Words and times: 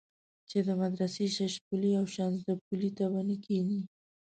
چې 0.49 0.57
د 0.67 0.69
مدرسې 0.81 1.25
ششپولي 1.35 1.91
او 1.99 2.05
شانزدا 2.15 2.53
پلي 2.65 2.89
ته 2.97 3.05
به 3.11 3.21
نه 3.29 3.35
کېنې. 3.45 3.79